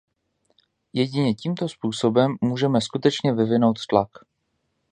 [0.93, 4.07] Jedině tímto způsobem můžeme skutečně vyvinout tlak.